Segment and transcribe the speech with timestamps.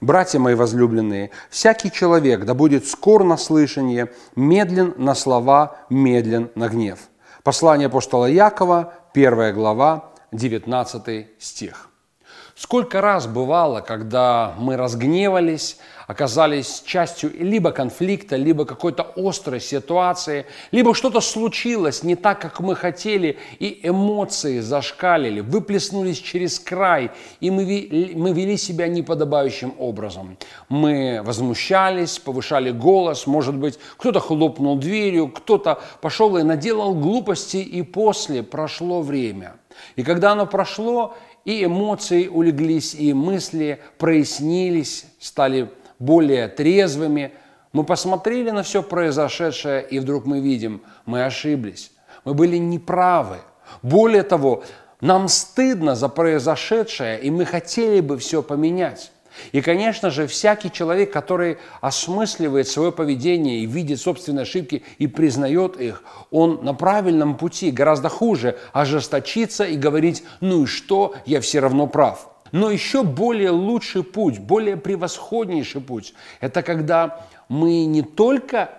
[0.00, 6.68] братья мои возлюбленные, всякий человек да будет скор на слышание, медлен на слова, медлен на
[6.68, 6.98] гнев.
[7.42, 11.89] Послание апостола Якова, 1 глава, 19 стих.
[12.62, 20.94] Сколько раз бывало, когда мы разгневались, оказались частью либо конфликта, либо какой-то острой ситуации, либо
[20.94, 27.64] что-то случилось не так, как мы хотели, и эмоции зашкалили, выплеснулись через край, и мы,
[28.14, 30.36] мы вели себя неподобающим образом.
[30.68, 37.80] Мы возмущались, повышали голос, может быть, кто-то хлопнул дверью, кто-то пошел и наделал глупости, и
[37.80, 39.54] после прошло время.
[39.96, 47.32] И когда оно прошло, и эмоции улеглись, и мысли прояснились, стали более трезвыми.
[47.72, 51.92] Мы посмотрели на все произошедшее, и вдруг мы видим, мы ошиблись,
[52.24, 53.38] мы были неправы.
[53.82, 54.64] Более того,
[55.00, 59.12] нам стыдно за произошедшее, и мы хотели бы все поменять.
[59.52, 65.80] И, конечно же, всякий человек, который осмысливает свое поведение и видит собственные ошибки и признает
[65.80, 67.70] их, он на правильном пути.
[67.70, 72.28] Гораздо хуже ожесточиться и говорить, ну и что, я все равно прав.
[72.52, 78.70] Но еще более лучший путь, более превосходнейший путь, это когда мы не только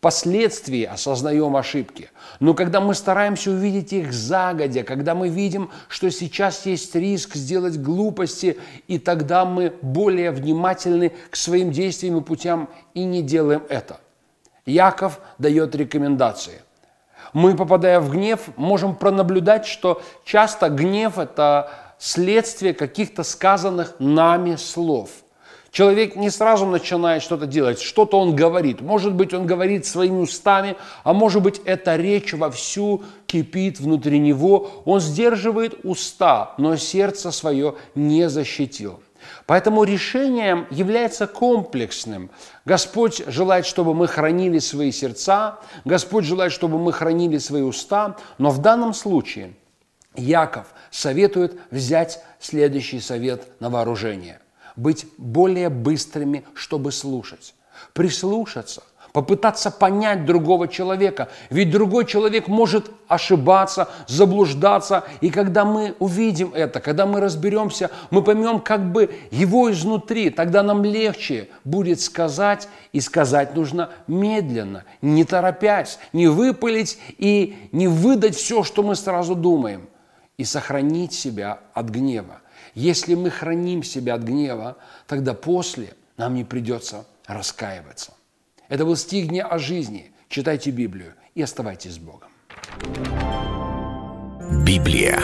[0.00, 2.08] впоследствии осознаем ошибки.
[2.40, 7.76] Но когда мы стараемся увидеть их загодя, когда мы видим, что сейчас есть риск сделать
[7.76, 14.00] глупости, и тогда мы более внимательны к своим действиям и путям и не делаем это.
[14.64, 16.62] Яков дает рекомендации.
[17.34, 25.10] Мы, попадая в гнев, можем пронаблюдать, что часто гнев– это следствие каких-то сказанных нами слов–
[25.72, 28.80] Человек не сразу начинает что-то делать, что-то он говорит.
[28.80, 34.82] Может быть, он говорит своими устами, а может быть, эта речь вовсю кипит внутри него.
[34.84, 39.00] Он сдерживает уста, но сердце свое не защитил.
[39.46, 42.30] Поэтому решением является комплексным.
[42.64, 48.50] Господь желает, чтобы мы хранили свои сердца, Господь желает, чтобы мы хранили свои уста, но
[48.50, 49.54] в данном случае
[50.16, 54.40] Яков советует взять следующий совет на вооружение–
[54.80, 57.54] быть более быстрыми, чтобы слушать,
[57.92, 58.82] прислушаться,
[59.12, 61.28] попытаться понять другого человека.
[61.50, 65.04] Ведь другой человек может ошибаться, заблуждаться.
[65.20, 70.62] И когда мы увидим это, когда мы разберемся, мы поймем как бы его изнутри, тогда
[70.62, 78.36] нам легче будет сказать, и сказать нужно медленно, не торопясь, не выпалить и не выдать
[78.36, 79.88] все, что мы сразу думаем,
[80.38, 82.40] и сохранить себя от гнева.
[82.74, 84.76] Если мы храним себя от гнева,
[85.06, 88.12] тогда после нам не придется раскаиваться.
[88.68, 90.12] Это был стих дня о жизни.
[90.28, 92.28] Читайте Библию и оставайтесь с Богом.
[94.64, 95.20] Библия.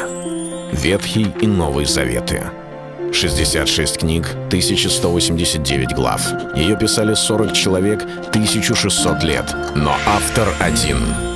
[0.73, 2.43] Ветхий и Новый Заветы.
[3.13, 6.23] 66 книг, 1189 глав.
[6.57, 9.55] Ее писали 40 человек, 1600 лет.
[9.75, 10.99] Но автор один–